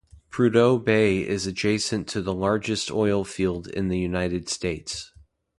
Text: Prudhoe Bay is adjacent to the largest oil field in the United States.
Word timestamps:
Prudhoe 0.31 0.83
Bay 0.83 1.19
is 1.19 1.45
adjacent 1.45 2.07
to 2.07 2.23
the 2.23 2.33
largest 2.33 2.89
oil 2.89 3.23
field 3.23 3.67
in 3.67 3.89
the 3.89 3.99
United 3.99 4.49
States. 4.49 5.13